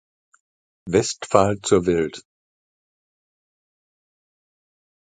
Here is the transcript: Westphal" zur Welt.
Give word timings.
Westphal" 0.87 1.61
zur 1.61 1.85
Welt. 1.85 2.23